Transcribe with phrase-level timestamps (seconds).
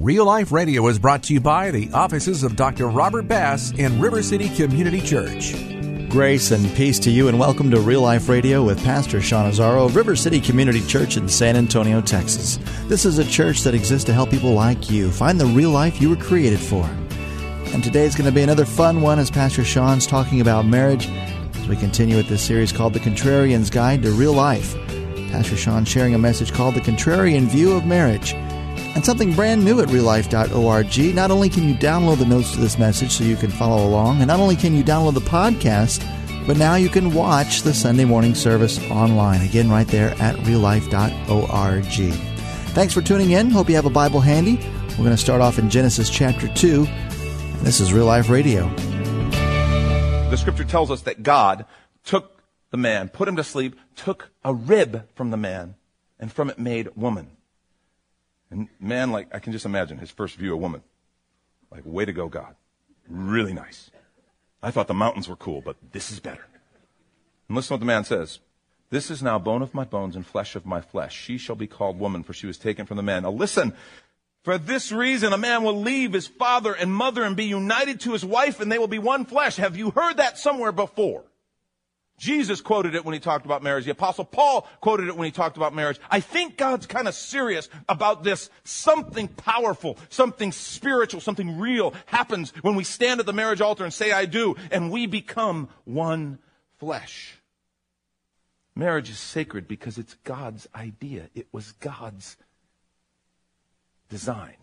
[0.00, 2.86] Real Life Radio is brought to you by the offices of Dr.
[2.86, 5.56] Robert Bass in River City Community Church.
[6.08, 9.86] Grace and peace to you, and welcome to Real Life Radio with Pastor Sean Azzaro
[9.86, 12.60] of River City Community Church in San Antonio, Texas.
[12.84, 16.00] This is a church that exists to help people like you find the real life
[16.00, 16.84] you were created for.
[17.74, 21.08] And today is going to be another fun one as Pastor Sean's talking about marriage
[21.08, 24.76] as we continue with this series called The Contrarian's Guide to Real Life.
[25.32, 28.36] Pastor Sean sharing a message called The Contrarian View of Marriage
[28.94, 31.14] and something brand new at reallife.org.
[31.14, 34.18] Not only can you download the notes to this message so you can follow along,
[34.18, 36.04] and not only can you download the podcast,
[36.46, 39.42] but now you can watch the Sunday morning service online.
[39.42, 42.12] Again, right there at reallife.org.
[42.72, 43.50] Thanks for tuning in.
[43.50, 44.56] Hope you have a Bible handy.
[44.90, 46.86] We're going to start off in Genesis chapter 2.
[46.86, 48.68] And this is Real Life Radio.
[50.30, 51.66] The scripture tells us that God
[52.04, 55.74] took the man, put him to sleep, took a rib from the man,
[56.18, 57.37] and from it made woman.
[58.50, 60.82] And man, like, I can just imagine his first view of woman.
[61.70, 62.54] Like, way to go, God.
[63.08, 63.90] Really nice.
[64.62, 66.46] I thought the mountains were cool, but this is better.
[67.48, 68.40] And listen to what the man says.
[68.90, 71.14] This is now bone of my bones and flesh of my flesh.
[71.14, 73.22] She shall be called woman, for she was taken from the man.
[73.22, 73.74] Now listen.
[74.44, 78.12] For this reason, a man will leave his father and mother and be united to
[78.12, 79.56] his wife, and they will be one flesh.
[79.56, 81.24] Have you heard that somewhere before?
[82.18, 83.84] Jesus quoted it when he talked about marriage.
[83.84, 86.00] The apostle Paul quoted it when he talked about marriage.
[86.10, 88.50] I think God's kind of serious about this.
[88.64, 93.94] Something powerful, something spiritual, something real happens when we stand at the marriage altar and
[93.94, 96.40] say, I do, and we become one
[96.78, 97.38] flesh.
[98.74, 101.30] Marriage is sacred because it's God's idea.
[101.34, 102.36] It was God's
[104.08, 104.56] design.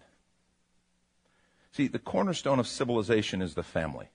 [1.71, 4.09] See, the cornerstone of civilization is the family.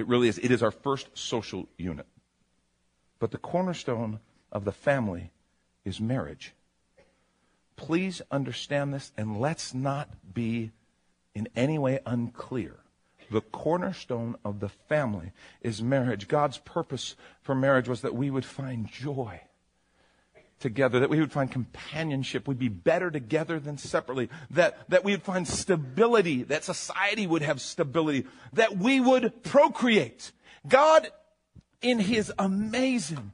[0.00, 0.38] It really is.
[0.38, 2.06] It is our first social unit.
[3.18, 5.30] But the cornerstone of the family
[5.84, 6.54] is marriage.
[7.76, 10.70] Please understand this and let's not be
[11.34, 12.76] in any way unclear.
[13.30, 16.28] The cornerstone of the family is marriage.
[16.28, 19.42] God's purpose for marriage was that we would find joy
[20.60, 25.12] together, that we would find companionship, we'd be better together than separately, that, that we
[25.12, 30.30] would find stability, that society would have stability, that we would procreate.
[30.68, 31.10] God,
[31.80, 33.32] in his amazing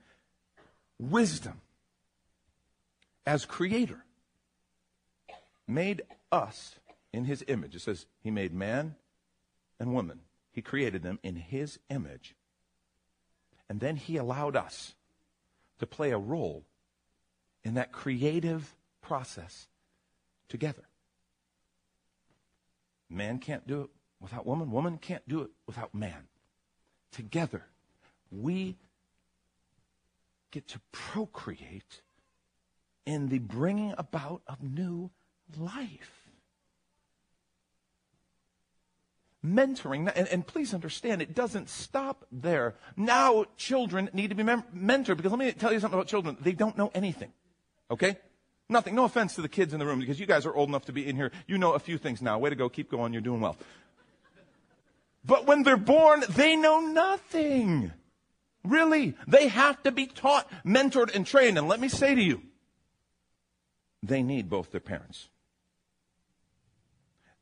[0.99, 1.61] wisdom
[3.27, 4.05] as creator,
[5.67, 6.77] made us
[7.13, 7.75] in his image.
[7.75, 8.95] It says he made man
[9.81, 10.21] and woman.
[10.53, 12.35] He created them in his image.
[13.69, 14.95] And then he allowed us
[15.81, 16.65] to play a role
[17.67, 19.67] in that creative process
[20.49, 20.85] together.
[23.11, 23.91] Man can't do it
[24.21, 26.29] without woman, woman can't do it without man.
[27.11, 27.65] Together,
[28.31, 28.77] we
[30.53, 32.03] get to procreate
[33.05, 35.11] in the bringing about of new
[35.59, 36.23] life.
[39.45, 42.75] mentoring, and, and, please understand, it doesn't stop there.
[42.97, 46.37] Now, children need to be mem- mentored because let me tell you something about children.
[46.41, 47.33] They don't know anything.
[47.91, 48.17] Okay?
[48.69, 48.95] Nothing.
[48.95, 50.93] No offense to the kids in the room because you guys are old enough to
[50.93, 51.31] be in here.
[51.47, 52.39] You know a few things now.
[52.39, 52.69] Way to go.
[52.69, 53.13] Keep going.
[53.13, 53.57] You're doing well.
[55.25, 57.93] But when they're born, they know nothing.
[58.65, 59.15] Really.
[59.27, 61.59] They have to be taught, mentored, and trained.
[61.59, 62.43] And let me say to you,
[64.03, 65.29] they need both their parents.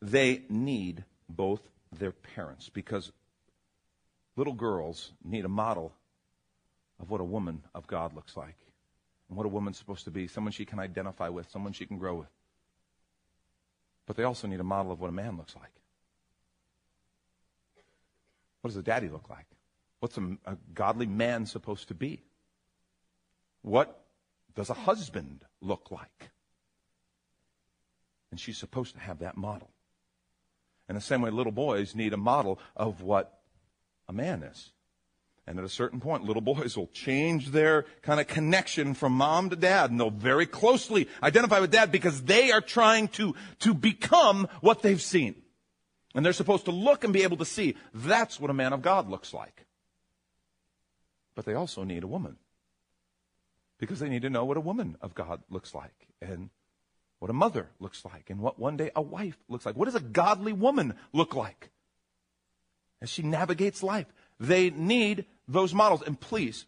[0.01, 3.13] They need both their parents because
[4.37, 5.93] little girls need a model
[7.01, 8.57] of what a woman of God looks like
[9.35, 11.99] and what a woman's supposed to be someone she can identify with, someone she can
[11.99, 12.29] grow with.
[14.07, 15.73] But they also need a model of what a man looks like.
[18.61, 19.47] What does a daddy look like?
[19.99, 22.23] What's a, a godly man supposed to be?
[23.63, 24.05] What
[24.55, 26.31] does a husband look like?
[28.31, 29.71] And she's supposed to have that model.
[30.89, 33.41] In the same way, little boys need a model of what
[34.09, 34.71] a man is.
[35.47, 39.51] And at a certain point, little boys will change their kind of connection from mom
[39.51, 43.75] to dad, and they'll very closely identify with dad because they are trying to, to
[43.75, 45.35] become what they've seen.
[46.15, 48.81] And they're supposed to look and be able to see that's what a man of
[48.81, 49.67] God looks like.
[51.35, 52.37] But they also need a woman
[53.79, 56.51] because they need to know what a woman of God looks like and
[57.19, 59.77] what a mother looks like and what one day a wife looks like.
[59.77, 61.71] What does a godly woman look like
[63.03, 64.07] as she navigates life?
[64.41, 66.03] They need those models.
[66.03, 66.67] And please,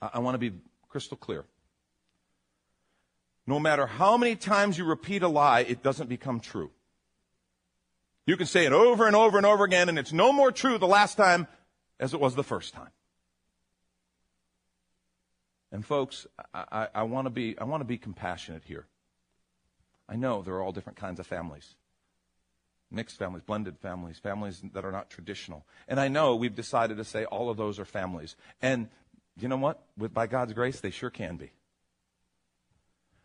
[0.00, 0.52] I, I want to be
[0.88, 1.44] crystal clear.
[3.46, 6.70] No matter how many times you repeat a lie, it doesn't become true.
[8.26, 10.76] You can say it over and over and over again, and it's no more true
[10.76, 11.46] the last time
[11.98, 12.90] as it was the first time.
[15.72, 18.86] And folks, I, I, I want to be I want to be compassionate here.
[20.08, 21.74] I know there are all different kinds of families.
[22.90, 25.66] Mixed families, blended families, families that are not traditional.
[25.86, 28.34] And I know we've decided to say all of those are families.
[28.62, 28.88] And
[29.38, 29.82] you know what?
[29.96, 31.52] With by God's grace, they sure can be.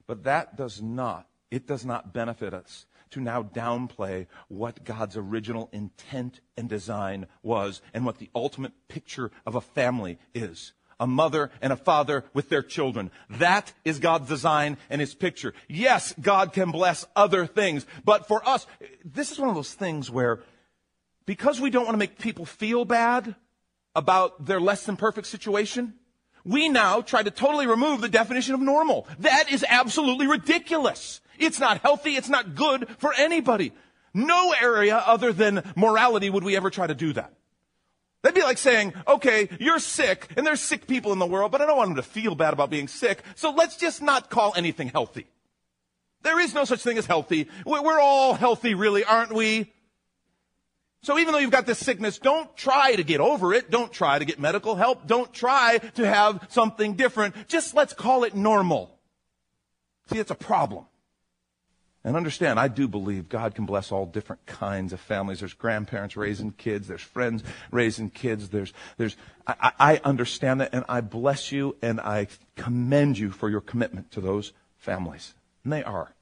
[0.06, 5.70] But that does not, it does not benefit us to now downplay what God's original
[5.72, 11.52] intent and design was and what the ultimate picture of a family is a mother
[11.62, 13.12] and a father with their children.
[13.30, 15.54] That is God's design and his picture.
[15.68, 18.66] Yes, God can bless other things, but for us,
[19.04, 20.42] this is one of those things where
[21.26, 23.36] because we don't want to make people feel bad
[23.96, 25.94] about their less than perfect situation,
[26.44, 29.08] we now try to totally remove the definition of normal.
[29.20, 31.22] That is absolutely ridiculous.
[31.40, 32.16] It's not healthy.
[32.16, 33.72] It's not good for anybody.
[34.14, 37.34] No area other than morality would we ever try to do that.
[38.24, 41.62] That'd be like saying, okay, you're sick, and there's sick people in the world, but
[41.62, 44.54] I don't want them to feel bad about being sick, so let's just not call
[44.56, 45.28] anything healthy.
[46.22, 47.50] There is no such thing as healthy.
[47.66, 49.74] We're all healthy, really, aren't we?
[51.02, 53.70] So even though you've got this sickness, don't try to get over it.
[53.70, 55.06] Don't try to get medical help.
[55.06, 57.36] Don't try to have something different.
[57.50, 58.98] Just let's call it normal.
[60.10, 60.86] See, it's a problem.
[62.06, 65.40] And understand, I do believe God can bless all different kinds of families.
[65.40, 66.88] There's grandparents raising kids.
[66.88, 68.50] There's friends raising kids.
[68.50, 69.16] There's, there's,
[69.48, 72.28] I, I understand that and I bless you and I
[72.58, 75.34] commend you for your commitment to those families.
[75.64, 76.14] And they are.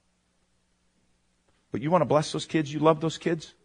[1.72, 2.72] But you want to bless those kids?
[2.72, 3.56] You love those kids?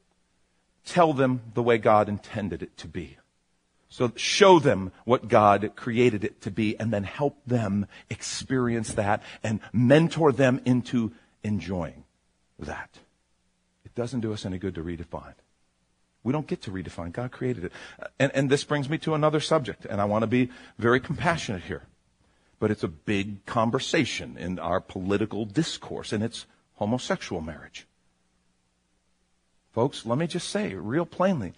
[0.87, 3.19] Tell them the way God intended it to be.
[3.91, 9.23] So show them what God created it to be and then help them experience that
[9.43, 11.13] and mentor them into
[11.43, 12.05] enjoying
[12.59, 12.91] that.
[13.85, 15.35] It doesn't do us any good to redefine.
[16.23, 17.13] We don't get to redefine.
[17.13, 17.73] God created it.
[18.01, 20.99] Uh, and, and this brings me to another subject, and I want to be very
[20.99, 21.83] compassionate here.
[22.59, 27.87] But it's a big conversation in our political discourse, and it's homosexual marriage.
[29.73, 31.53] Folks, let me just say real plainly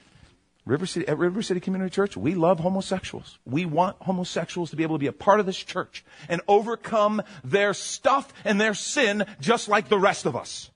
[0.69, 3.39] River City, at River City Community Church, we love homosexuals.
[3.47, 7.23] We want homosexuals to be able to be a part of this church and overcome
[7.43, 10.71] their stuff and their sin just like the rest of us.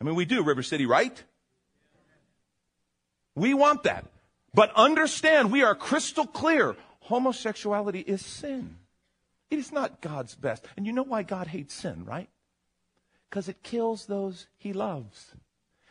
[0.00, 1.22] I mean, we do, River City, right?
[3.34, 4.06] We want that.
[4.52, 6.76] But understand, we are crystal clear.
[7.00, 8.76] Homosexuality is sin.
[9.50, 10.64] It is not God's best.
[10.76, 12.28] And you know why God hates sin, right?
[13.28, 15.32] Because it kills those he loves.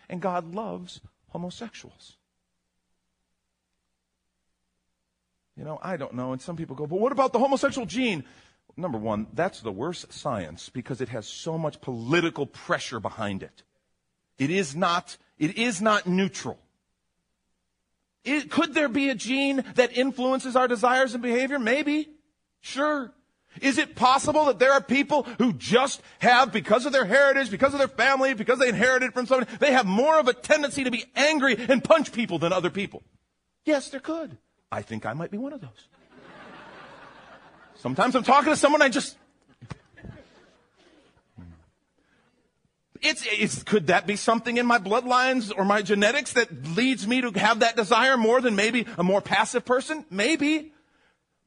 [0.10, 2.18] And God loves homosexuals.
[5.58, 6.32] You know, I don't know.
[6.32, 8.24] And some people go, but what about the homosexual gene?
[8.76, 13.64] Number one, that's the worst science because it has so much political pressure behind it.
[14.38, 16.60] It is not, it is not neutral.
[18.24, 21.60] It, could there be a gene that influences our desires and behavior?
[21.60, 22.10] Maybe.
[22.62, 23.14] Sure.
[23.62, 27.74] Is it possible that there are people who just have, because of their heritage, because
[27.74, 30.92] of their family, because they inherited from somebody, they have more of a tendency to
[30.92, 33.04] be angry and punch people than other people?
[33.66, 34.38] Yes, there could.
[34.72, 35.88] I think I might be one of those.
[37.76, 39.18] Sometimes I'm talking to someone, I just,
[43.14, 47.22] It's, it's, could that be something in my bloodlines or my genetics that leads me
[47.22, 50.04] to have that desire more than maybe a more passive person?
[50.10, 50.74] Maybe.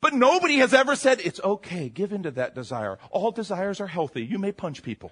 [0.01, 2.99] But nobody has ever said, it's okay, give into that desire.
[3.11, 4.25] All desires are healthy.
[4.25, 5.11] You may punch people.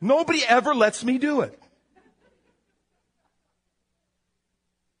[0.00, 1.56] nobody ever lets me do it.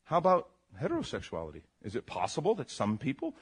[0.04, 0.48] How about
[0.80, 1.62] heterosexuality?
[1.82, 3.34] Is it possible that some people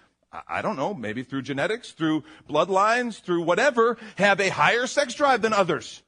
[0.48, 5.42] I don't know, maybe through genetics, through bloodlines, through whatever, have a higher sex drive
[5.42, 6.02] than others.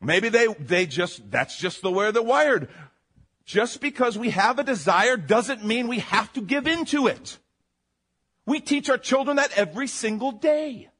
[0.00, 2.68] Maybe they, they just, that's just the way they're wired.
[3.44, 7.38] Just because we have a desire doesn't mean we have to give into it.
[8.46, 10.90] We teach our children that every single day.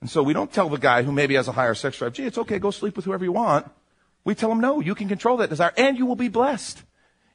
[0.00, 2.24] And so we don't tell the guy who maybe has a higher sex drive, gee,
[2.24, 3.70] it's okay, go sleep with whoever you want.
[4.24, 6.82] We tell him, no, you can control that desire and you will be blessed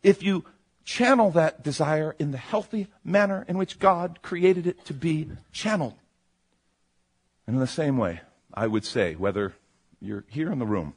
[0.04, 0.46] if you
[0.84, 5.96] channel that desire in the healthy manner in which God created it to be channeled.
[7.46, 8.22] And in the same way,
[8.54, 9.54] I would say, whether
[10.02, 10.96] you're here in the room,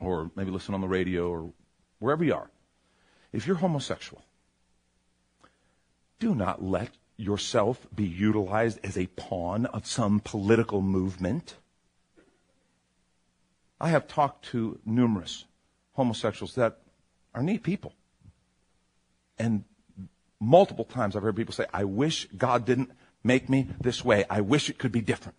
[0.00, 1.52] or maybe listen on the radio, or
[1.98, 2.50] wherever you are,
[3.32, 4.24] if you're homosexual,
[6.18, 11.56] do not let yourself be utilized as a pawn of some political movement.
[13.80, 15.44] I have talked to numerous
[15.94, 16.78] homosexuals that
[17.34, 17.92] are neat people.
[19.38, 19.64] And
[20.40, 22.92] multiple times I've heard people say, I wish God didn't
[23.24, 24.24] make me this way.
[24.30, 25.36] I wish it could be different.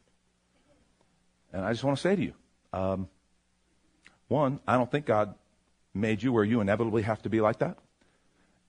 [1.52, 2.34] And I just want to say to you,
[2.74, 3.08] um,
[4.28, 5.36] one, I don't think God
[5.94, 7.78] made you where you inevitably have to be like that.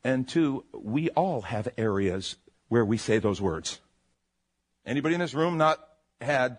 [0.04, 2.36] And two, we all have areas
[2.68, 3.80] where we say those words.
[4.84, 5.80] Anybody in this room not
[6.20, 6.58] had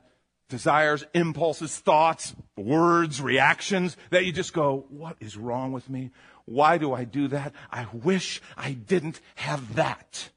[0.50, 6.12] desires, impulses, thoughts, words, reactions that you just go, what is wrong with me?
[6.46, 7.54] Why do I do that?
[7.72, 10.30] I wish I didn't have that.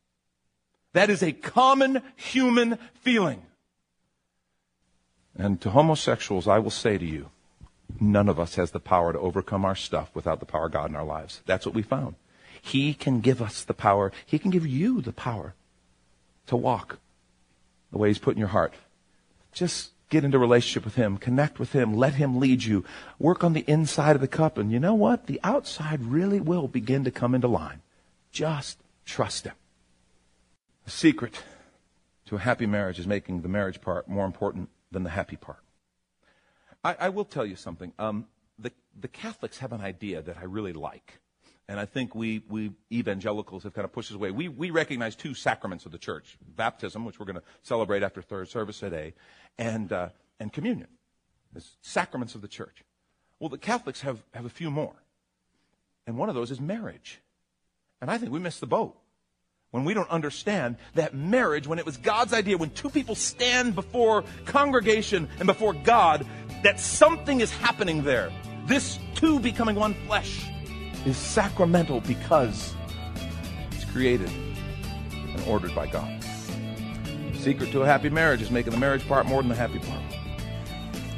[0.93, 3.43] That is a common human feeling.
[5.39, 7.31] And to homosexuals, I will say to you,
[8.01, 10.91] none of us has the power to overcome our stuff without the power of God
[10.91, 11.43] in our lives.
[11.47, 12.17] That's what we found.
[12.61, 14.13] He can give us the power.
[14.27, 15.55] He can give you the power
[16.49, 16.99] to walk
[17.93, 18.75] the way He's put in your heart.
[19.53, 22.85] Just get into relationship with Him, connect with Him, let Him lead you,
[23.19, 25.27] work on the inside of the cup, and you know what?
[25.27, 27.81] The outside really will begin to come into line.
[28.33, 29.55] Just trust Him.
[30.85, 31.43] The secret
[32.27, 35.63] to a happy marriage is making the marriage part more important than the happy part.
[36.85, 37.93] I, I will tell you something.
[37.99, 38.27] Um,
[38.59, 41.21] the, the Catholics have an idea that I really like.
[41.69, 44.31] And I think we, we evangelicals have kind of pushed us away.
[44.31, 48.23] We, we recognize two sacraments of the church baptism, which we're going to celebrate after
[48.23, 49.13] third service today,
[49.59, 50.09] and, uh,
[50.41, 50.89] and communion.
[51.55, 52.85] As sacraments of the church.
[53.39, 54.95] Well, the Catholics have, have a few more.
[56.07, 57.21] And one of those is marriage.
[58.01, 58.97] And I think we missed the boat
[59.71, 63.75] when we don't understand that marriage, when it was God's idea, when two people stand
[63.75, 66.27] before congregation and before God,
[66.63, 68.33] that something is happening there.
[68.65, 70.47] This two becoming one flesh
[71.05, 72.75] is sacramental because
[73.73, 74.31] it's created
[75.13, 76.23] and ordered by God.
[77.33, 79.81] The secret to a happy marriage is making the marriage part more than the happy
[79.81, 80.03] part.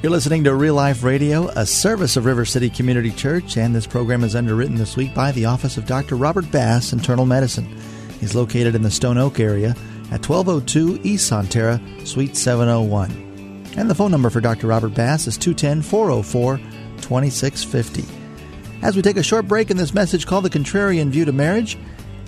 [0.02, 3.86] You're listening to Real Life Radio, a service of River City Community Church, and this
[3.86, 6.16] program is underwritten this week by the Office of Dr.
[6.16, 7.78] Robert Bass, Internal Medicine.
[8.20, 9.70] He's located in the Stone Oak area
[10.10, 13.72] at 1202 East Sonterra, Suite 701.
[13.76, 14.66] And the phone number for Dr.
[14.66, 16.58] Robert Bass is 210 404
[17.00, 18.04] 2650.
[18.82, 21.76] As we take a short break in this message called The Contrarian View to Marriage,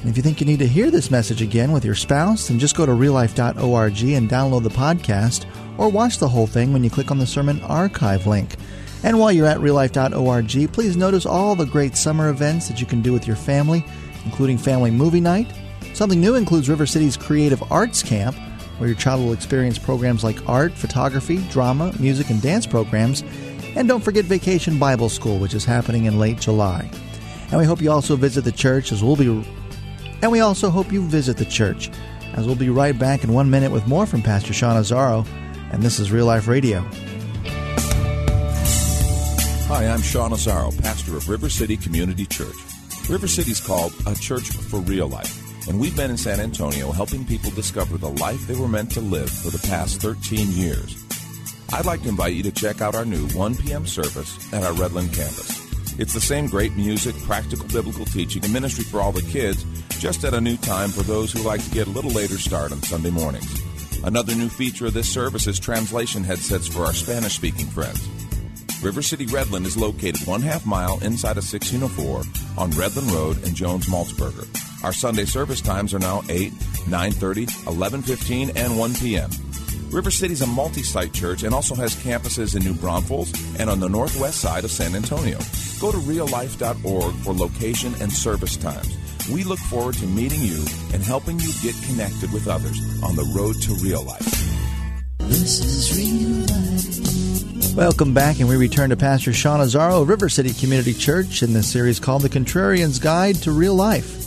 [0.01, 2.59] and if you think you need to hear this message again with your spouse, then
[2.59, 5.47] just go to reallife.org and download the podcast
[5.79, 8.57] or watch the whole thing when you click on the sermon archive link.
[9.05, 13.01] And while you're at reallife.org, please notice all the great summer events that you can
[13.01, 13.85] do with your family,
[14.25, 15.53] including family movie night,
[15.95, 18.35] Something new includes River City's Creative Arts Camp,
[18.79, 23.23] where your child will experience programs like art, photography, drama, music, and dance programs.
[23.77, 26.91] And don't forget Vacation Bible School, which is happening in late July.
[27.51, 29.45] And we hope you also visit the church as we'll be
[30.23, 31.91] and we also hope you visit the church
[32.35, 35.27] as we'll be right back in one minute with more from Pastor Sean Azzaro,
[35.73, 36.81] and this is Real Life Radio.
[39.67, 42.55] Hi, I'm Sean Azzaro, pastor of River City Community Church.
[43.09, 46.93] River City is called a church for real life and we've been in San Antonio
[46.93, 51.05] helping people discover the life they were meant to live for the past 13 years.
[51.73, 53.87] I'd like to invite you to check out our new 1 p.m.
[53.87, 55.63] service at our Redland campus.
[55.99, 59.65] It's the same great music, practical biblical teaching, and ministry for all the kids,
[59.99, 62.73] just at a new time for those who like to get a little later start
[62.73, 63.63] on Sunday mornings.
[64.05, 68.09] Another new feature of this service is translation headsets for our Spanish speaking friends.
[68.83, 72.17] River City Redland is located one half mile inside of 1604
[72.59, 74.72] on Redland Road in Jones Maltsberger.
[74.85, 79.31] Our Sunday service times are now 8, 9.30, 11.15, and 1 p.m.
[79.91, 83.79] River City is a multi-site church and also has campuses in New Braunfels and on
[83.79, 85.39] the northwest side of San Antonio.
[85.79, 88.97] Go to reallife.org for location and service times.
[89.33, 93.31] We look forward to meeting you and helping you get connected with others on the
[93.37, 94.27] road to real life.
[95.19, 97.77] This is real life.
[97.77, 101.53] Welcome back, and we return to Pastor Sean Azzaro of River City Community Church in
[101.53, 104.22] the series called The Contrarian's Guide to Real Life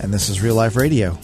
[0.00, 1.18] and this is Real Life Radio.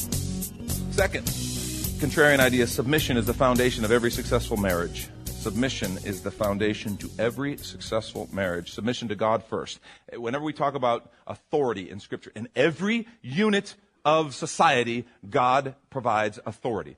[0.91, 5.09] Second, contrarian idea submission is the foundation of every successful marriage.
[5.27, 8.73] Submission is the foundation to every successful marriage.
[8.73, 9.79] Submission to God first.
[10.17, 16.97] Whenever we talk about authority in Scripture, in every unit of society, God provides authority.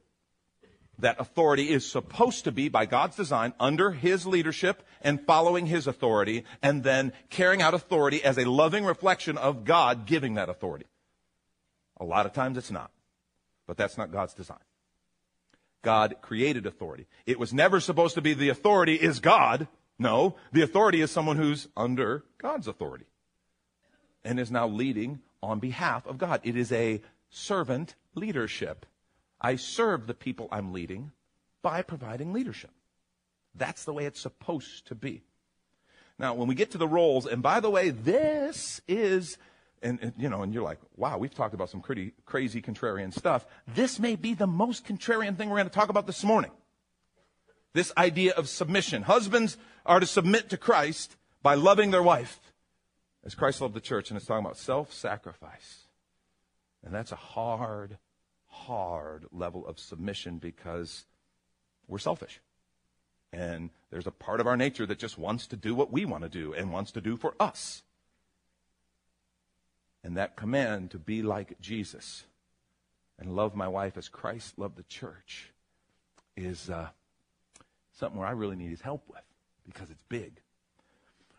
[0.98, 5.86] That authority is supposed to be, by God's design, under His leadership and following His
[5.86, 10.86] authority, and then carrying out authority as a loving reflection of God giving that authority.
[11.98, 12.90] A lot of times it's not.
[13.66, 14.58] But that's not God's design.
[15.82, 17.06] God created authority.
[17.26, 19.68] It was never supposed to be the authority is God.
[19.98, 23.06] No, the authority is someone who's under God's authority
[24.24, 26.40] and is now leading on behalf of God.
[26.42, 27.00] It is a
[27.30, 28.84] servant leadership.
[29.40, 31.12] I serve the people I'm leading
[31.62, 32.70] by providing leadership.
[33.54, 35.22] That's the way it's supposed to be.
[36.18, 39.38] Now, when we get to the roles, and by the way, this is,
[39.82, 43.12] and, and, you know, and you're like, wow, we've talked about some pretty crazy contrarian
[43.12, 43.46] stuff.
[43.74, 46.50] This may be the most contrarian thing we're going to talk about this morning.
[47.72, 49.02] This idea of submission.
[49.02, 52.40] Husbands are to submit to Christ by loving their wife
[53.24, 55.88] as Christ loved the church, and it's talking about self sacrifice.
[56.84, 57.98] And that's a hard,
[58.46, 61.04] hard level of submission because
[61.88, 62.40] we're selfish.
[63.32, 66.22] And there's a part of our nature that just wants to do what we want
[66.22, 67.82] to do and wants to do for us.
[70.06, 72.22] And that command to be like Jesus
[73.18, 75.50] and love my wife as Christ loved the church
[76.36, 76.90] is uh,
[77.92, 79.24] something where I really need his help with
[79.66, 80.40] because it's big.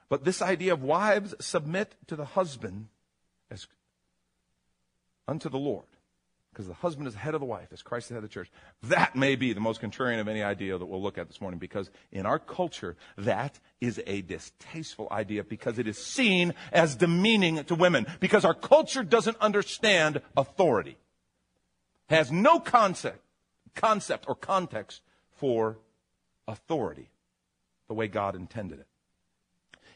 [0.10, 2.88] But this idea of wives submit to the husband
[3.50, 3.68] as
[5.30, 5.86] unto the Lord
[6.58, 8.30] because the husband is the head of the wife, as Christ is the head of
[8.32, 8.50] the church.
[8.82, 11.60] That may be the most contrarian of any idea that we'll look at this morning,
[11.60, 17.64] because in our culture, that is a distasteful idea because it is seen as demeaning
[17.66, 20.98] to women, because our culture doesn't understand authority,
[22.10, 23.20] has no concept,
[23.76, 25.04] concept or context
[25.36, 25.78] for
[26.48, 27.12] authority
[27.88, 28.88] the way God intended it.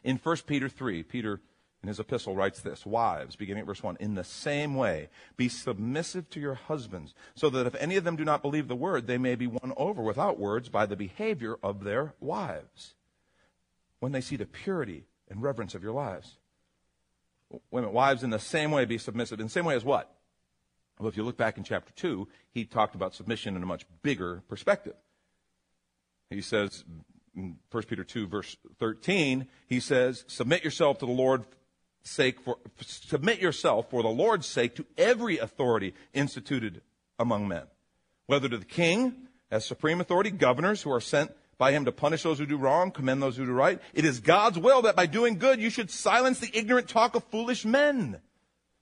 [0.04, 1.42] In 1 Peter 3, Peter
[1.84, 5.50] in his epistle writes this Wives, beginning at verse 1, in the same way, be
[5.50, 9.08] submissive to your husbands, so that if any of them do not believe the word,
[9.08, 12.94] they may be won over without words by the behavior of their wives.
[14.00, 16.38] When they see the purity and reverence of your lives.
[17.72, 19.40] Women, wives, in the same way, be submissive.
[19.40, 20.14] In the same way as what?
[21.00, 23.86] Well, if you look back in chapter 2, he talked about submission in a much
[24.04, 24.94] bigger perspective.
[26.30, 26.84] He says,
[27.36, 31.46] in 1 Peter 2, verse 13, he says, Submit yourself to the Lord
[32.04, 36.82] sake for submit yourself for the Lord's sake to every authority instituted
[37.20, 37.64] among men,
[38.26, 42.24] whether to the king as supreme authority, governors who are sent by him to punish
[42.24, 43.80] those who do wrong, commend those who do right.
[43.94, 47.24] It is God's will that by doing good you should silence the ignorant talk of
[47.26, 48.20] foolish men.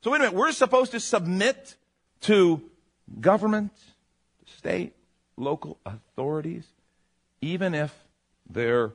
[0.01, 1.75] So wait a minute, we're supposed to submit
[2.21, 2.61] to
[3.19, 3.73] government,
[4.45, 4.93] state,
[5.35, 6.65] local authorities,
[7.41, 7.93] even if
[8.49, 8.93] they're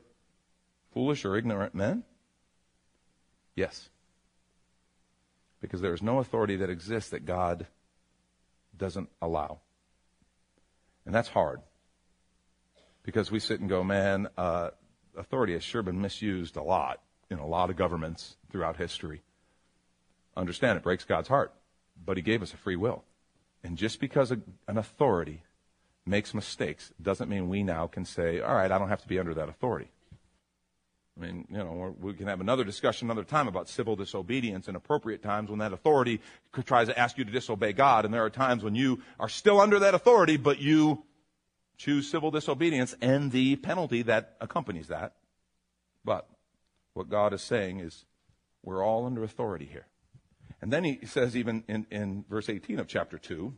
[0.95, 2.05] foolish or ignorant men?
[3.55, 3.91] Yes
[5.65, 7.67] because there is no authority that exists that God
[8.77, 9.61] doesn't allow.
[11.07, 11.63] And that's hard.
[13.03, 14.71] Because we sit and go, man, uh,
[15.17, 17.01] authority has sure been misused a lot
[17.31, 19.23] in a lot of governments throughout history.
[20.37, 21.55] Understand, it breaks God's heart,
[22.05, 23.03] but He gave us a free will.
[23.63, 25.45] And just because a, an authority
[26.05, 29.19] makes mistakes doesn't mean we now can say, all right, I don't have to be
[29.19, 29.91] under that authority.
[31.17, 34.77] I mean, you know, we can have another discussion another time about civil disobedience and
[34.77, 36.21] appropriate times when that authority
[36.65, 38.05] tries to ask you to disobey God.
[38.05, 41.05] And there are times when you are still under that authority, but you
[41.77, 45.15] choose civil disobedience and the penalty that accompanies that.
[46.05, 46.29] But
[46.95, 48.07] what God is saying is
[48.63, 49.87] we're all under authority here.
[50.61, 53.55] And then he says, even in, in verse 18 of chapter 2,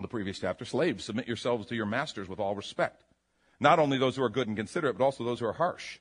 [0.00, 3.04] the previous chapter, slaves, submit yourselves to your masters with all respect.
[3.60, 5.98] Not only those who are good and considerate, but also those who are harsh.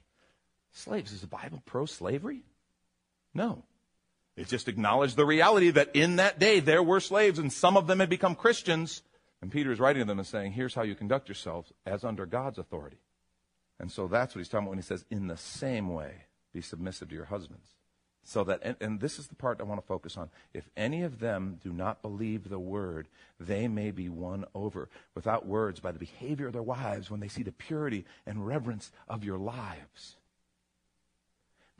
[0.73, 2.43] Slaves, is the Bible pro slavery?
[3.33, 3.63] No.
[4.35, 7.85] It just acknowledged the reality that in that day there were slaves and some of
[7.87, 9.03] them had become Christians.
[9.41, 12.25] And Peter is writing to them and saying, here's how you conduct yourselves as under
[12.25, 12.97] God's authority.
[13.79, 16.61] And so that's what he's talking about when he says, in the same way, be
[16.61, 17.73] submissive to your husbands.
[18.23, 20.29] So that, and, and, this is the part I want to focus on.
[20.53, 25.45] If any of them do not believe the word, they may be won over without
[25.45, 29.25] words by the behavior of their wives when they see the purity and reverence of
[29.25, 30.15] your lives.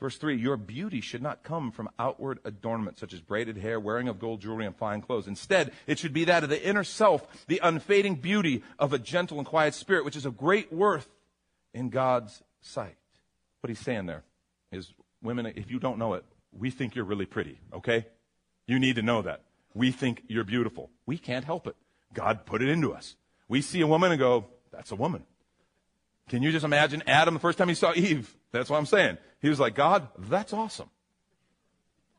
[0.04, 4.10] Verse 3 Your beauty should not come from outward adornment, such as braided hair, wearing
[4.10, 5.30] of gold jewelry, and fine clothes.
[5.30, 9.38] Instead, it should be that of the inner self, the unfading beauty of a gentle
[9.38, 11.08] and quiet spirit, which is of great worth
[11.74, 12.98] in God's sight.
[13.62, 14.24] What he's saying there
[14.74, 18.06] is, women, if you don't know it, we think you're really pretty, okay?
[18.68, 19.44] You need to know that.
[19.74, 20.89] We think you're beautiful.
[21.06, 21.78] We can't help it.
[22.13, 23.16] God put it into us.
[23.48, 25.24] We see a woman and go, that's a woman.
[26.30, 28.34] Can you just imagine Adam the first time he saw Eve?
[28.52, 29.18] That's what I'm saying.
[29.42, 30.90] He was like, God, that's awesome.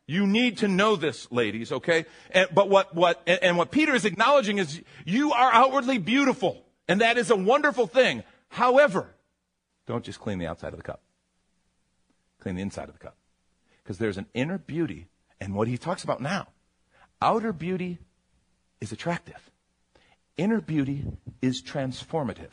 [0.07, 2.05] You need to know this, ladies, okay?
[2.31, 6.63] And, but what, what, and, and what Peter is acknowledging is you are outwardly beautiful,
[6.87, 8.23] and that is a wonderful thing.
[8.49, 9.09] However,
[9.87, 11.01] don't just clean the outside of the cup.
[12.41, 13.17] Clean the inside of the cup.
[13.83, 15.07] Because there's an inner beauty,
[15.41, 16.49] and what he talks about now,
[17.23, 17.99] outer beauty
[18.83, 19.51] is attractive.
[20.37, 21.05] Inner beauty
[21.41, 22.51] is transformative.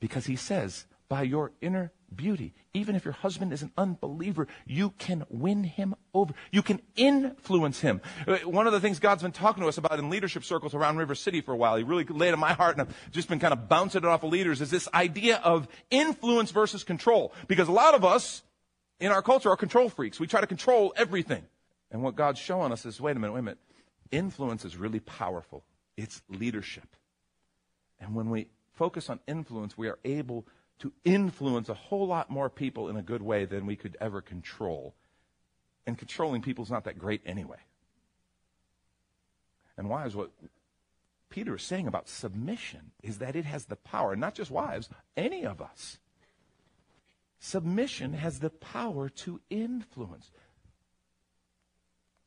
[0.00, 2.54] Because he says, by your inner beauty.
[2.74, 6.34] Even if your husband is an unbeliever, you can win him over.
[6.50, 8.00] You can influence him.
[8.26, 10.96] Uh, one of the things God's been talking to us about in leadership circles around
[10.96, 13.40] River City for a while, he really laid on my heart and I've just been
[13.40, 17.32] kind of bouncing it off of leaders, is this idea of influence versus control.
[17.46, 18.42] Because a lot of us
[19.00, 20.20] in our culture are control freaks.
[20.20, 21.44] We try to control everything.
[21.90, 23.58] And what God's showing us is, wait a minute, wait a minute.
[24.10, 25.64] Influence is really powerful.
[25.96, 26.96] It's leadership.
[28.00, 30.46] And when we focus on influence, we are able
[30.78, 34.22] to influence a whole lot more people in a good way than we could ever
[34.22, 34.94] control.
[35.86, 37.58] And controlling people is not that great anyway.
[39.76, 40.30] And wives, what
[41.28, 45.44] Peter is saying about submission is that it has the power, not just wives, any
[45.44, 45.98] of us.
[47.40, 50.30] Submission has the power to influence.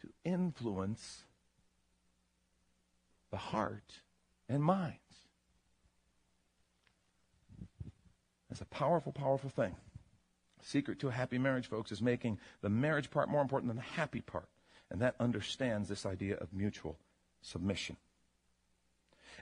[0.02, 1.24] To influence
[3.32, 4.02] the heart
[4.50, 5.01] and mind.
[8.52, 9.78] That's a powerful, powerful thing.
[10.62, 13.94] Secret to a happy marriage, folks, is making the marriage part more important than the
[13.94, 14.50] happy part.
[14.90, 16.98] And that understands this idea of mutual
[17.42, 17.96] submission.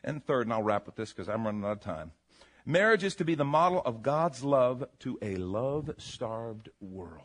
[0.03, 2.11] And third, and I'll wrap with this because I'm running out of time.
[2.67, 7.23] Marriage is to be the model of God's love to a love starved world.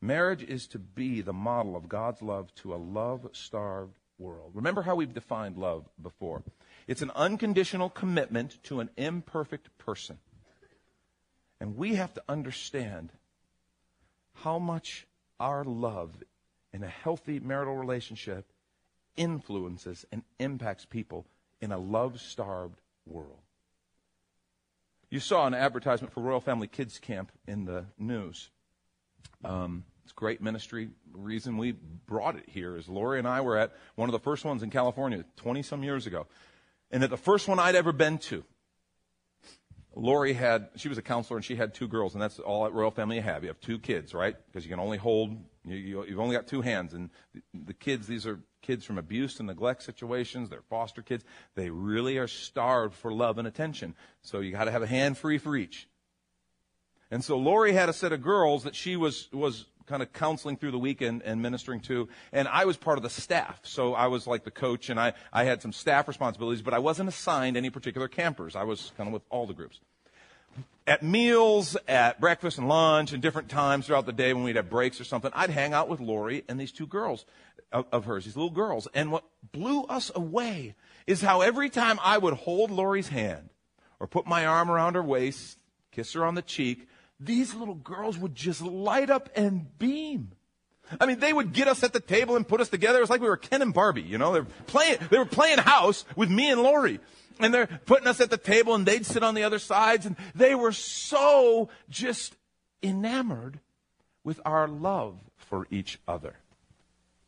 [0.00, 4.50] Marriage is to be the model of God's love to a love starved world.
[4.54, 6.42] Remember how we've defined love before
[6.88, 10.18] it's an unconditional commitment to an imperfect person.
[11.64, 13.10] And we have to understand
[14.34, 15.06] how much
[15.40, 16.14] our love
[16.74, 18.52] in a healthy marital relationship
[19.16, 21.24] influences and impacts people
[21.62, 23.38] in a love starved world.
[25.08, 28.50] You saw an advertisement for Royal Family Kids Camp in the news.
[29.42, 30.90] Um, it's great ministry.
[31.12, 31.72] The reason we
[32.06, 34.68] brought it here is Lori and I were at one of the first ones in
[34.68, 36.26] California 20 some years ago.
[36.90, 38.44] And at the first one I'd ever been to,
[39.96, 42.72] Lori had, she was a counselor and she had two girls, and that's all at
[42.72, 43.44] Royal Family you have.
[43.44, 44.36] You have two kids, right?
[44.46, 46.94] Because you can only hold, you, have only got two hands.
[46.94, 50.50] And the, the, kids, these are kids from abuse and neglect situations.
[50.50, 51.24] They're foster kids.
[51.54, 53.94] They really are starved for love and attention.
[54.22, 55.88] So you got to have a hand free for each.
[57.10, 60.56] And so Lori had a set of girls that she was, was kind of counseling
[60.56, 62.08] through the week and, and, ministering to.
[62.32, 63.60] And I was part of the staff.
[63.62, 66.78] So I was like the coach and I, I had some staff responsibilities, but I
[66.78, 68.56] wasn't assigned any particular campers.
[68.56, 69.80] I was kind of with all the groups.
[70.86, 74.68] At meals, at breakfast and lunch, and different times throughout the day when we'd have
[74.68, 77.24] breaks or something, I'd hang out with Lori and these two girls
[77.72, 78.86] of, of hers, these little girls.
[78.94, 80.74] And what blew us away
[81.06, 83.50] is how every time I would hold Lori's hand
[83.98, 85.58] or put my arm around her waist,
[85.90, 86.86] kiss her on the cheek,
[87.20, 90.32] these little girls would just light up and beam.
[91.00, 92.98] I mean, they would get us at the table and put us together.
[92.98, 94.32] It was like we were Ken and Barbie, you know.
[94.32, 97.00] They were playing, they were playing house with me and Lori.
[97.40, 100.16] And they're putting us at the table and they'd sit on the other sides and
[100.34, 102.36] they were so just
[102.82, 103.60] enamored
[104.22, 106.36] with our love for each other.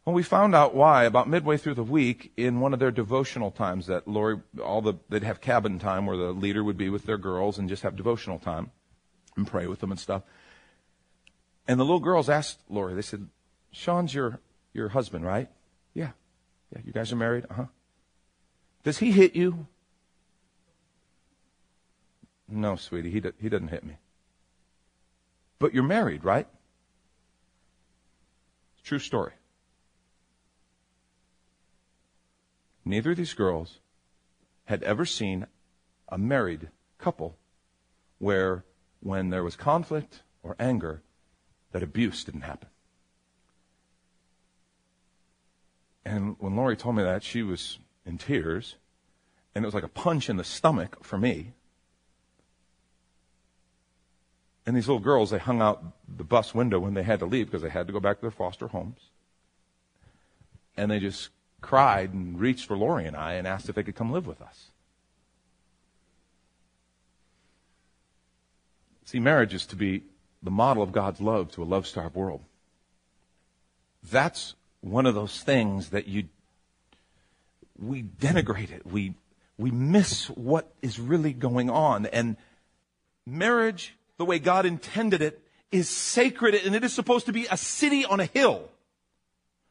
[0.04, 3.50] Well, we found out why about midway through the week in one of their devotional
[3.50, 7.06] times that Lori, all the, they'd have cabin time where the leader would be with
[7.06, 8.70] their girls and just have devotional time
[9.36, 10.22] and pray with them and stuff.
[11.68, 13.28] And the little girls asked Lori, they said,
[13.72, 14.40] Sean's your,
[14.72, 15.48] your husband, right?
[15.94, 16.10] Yeah.
[16.74, 17.44] Yeah, you guys are married?
[17.50, 17.66] Uh huh.
[18.82, 19.66] Does he hit you?
[22.48, 23.96] No, sweetie, he, do, he doesn't hit me.
[25.58, 26.46] But you're married, right?
[28.84, 29.32] True story.
[32.84, 33.80] Neither of these girls
[34.66, 35.46] had ever seen
[36.08, 36.68] a married
[36.98, 37.36] couple
[38.18, 38.64] where
[39.00, 41.02] when there was conflict or anger,
[41.72, 42.68] that abuse didn't happen.
[46.04, 48.76] And when Lori told me that, she was in tears,
[49.54, 51.52] and it was like a punch in the stomach for me.
[54.64, 57.46] And these little girls, they hung out the bus window when they had to leave
[57.46, 59.00] because they had to go back to their foster homes.
[60.76, 61.30] And they just
[61.60, 64.40] cried and reached for Lori and I and asked if they could come live with
[64.40, 64.70] us.
[69.06, 70.02] See, marriage is to be
[70.42, 72.42] the model of God's love to a love starved world.
[74.02, 76.24] That's one of those things that you,
[77.78, 78.84] we denigrate it.
[78.84, 79.14] We,
[79.56, 82.06] we miss what is really going on.
[82.06, 82.36] And
[83.24, 85.40] marriage, the way God intended it,
[85.70, 88.68] is sacred and it is supposed to be a city on a hill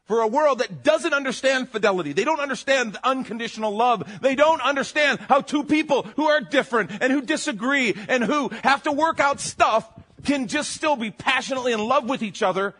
[0.06, 2.12] for a world that doesn't understand fidelity.
[2.12, 4.20] They don't understand unconditional love.
[4.20, 8.84] They don't understand how two people who are different and who disagree and who have
[8.84, 9.88] to work out stuff
[10.24, 12.74] can just still be passionately in love with each other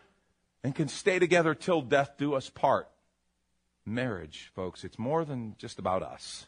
[0.62, 2.88] and can stay together till death do us part.
[3.84, 6.46] Marriage, folks, it's more than just about us.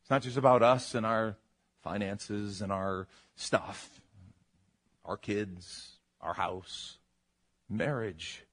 [0.00, 1.36] It's not just about us and our
[1.82, 4.00] finances and our stuff.
[5.04, 6.98] our kids, our house.
[7.68, 8.44] Marriage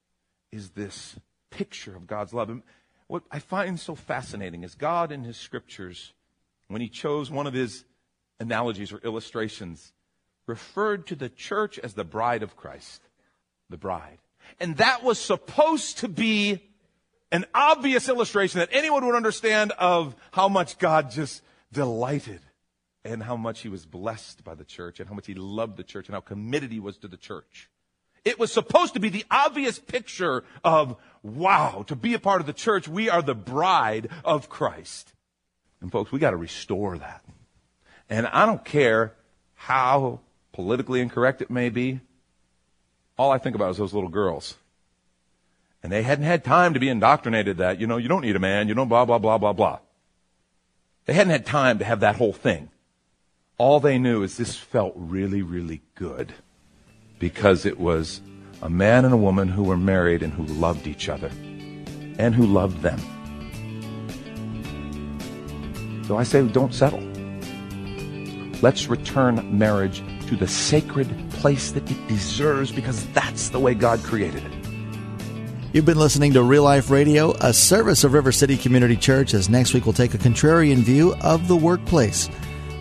[0.51, 1.17] is this
[1.49, 2.49] picture of God's love.
[2.49, 2.63] And
[3.07, 6.13] what I find so fascinating is God in His scriptures,
[6.67, 7.85] when He chose one of His
[8.39, 9.93] analogies or illustrations,
[10.47, 13.01] referred to the church as the bride of Christ.
[13.69, 14.19] The bride.
[14.59, 16.63] And that was supposed to be
[17.31, 22.41] an obvious illustration that anyone would understand of how much God just delighted
[23.05, 25.83] and how much he was blessed by the church and how much he loved the
[25.83, 27.69] church and how committed he was to the church.
[28.25, 32.47] It was supposed to be the obvious picture of, wow, to be a part of
[32.47, 35.13] the church, we are the bride of Christ.
[35.81, 37.23] And folks, we got to restore that.
[38.09, 39.13] And I don't care
[39.55, 40.19] how
[40.51, 42.01] politically incorrect it may be.
[43.17, 44.55] All I think about is those little girls.
[45.81, 48.39] And they hadn't had time to be indoctrinated that, you know, you don't need a
[48.39, 49.79] man, you don't blah, blah, blah, blah, blah.
[51.05, 52.69] They hadn't had time to have that whole thing.
[53.57, 56.33] All they knew is this felt really, really good
[57.19, 58.21] because it was
[58.61, 61.29] a man and a woman who were married and who loved each other
[62.17, 62.99] and who loved them.
[66.05, 67.03] So I say, don't settle.
[68.61, 73.99] Let's return marriage to the sacred place that it deserves because that's the way God
[74.03, 74.51] created it.
[75.71, 79.49] You've been listening to Real Life Radio, a service of River City Community Church, as
[79.49, 82.27] next week we'll take a contrarian view of the workplace.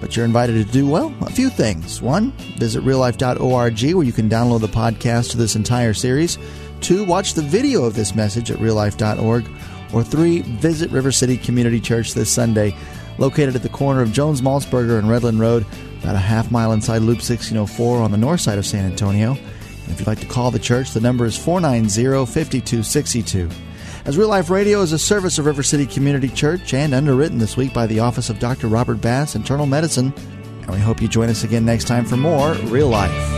[0.00, 2.00] But you're invited to do, well, a few things.
[2.00, 6.38] One, visit reallife.org where you can download the podcast to this entire series.
[6.80, 9.50] Two, watch the video of this message at reallife.org.
[9.92, 12.76] Or three, visit River City Community Church this Sunday,
[13.16, 15.64] located at the corner of Jones Maltsberger and Redland Road,
[16.02, 19.32] about a half mile inside Loop 1604 on the north side of San Antonio.
[19.32, 23.67] And if you'd like to call the church, the number is 490 5262.
[24.04, 27.56] As Real Life Radio is a service of River City Community Church and underwritten this
[27.56, 28.68] week by the Office of Dr.
[28.68, 30.14] Robert Bass, Internal Medicine.
[30.62, 33.37] And we hope you join us again next time for more Real Life.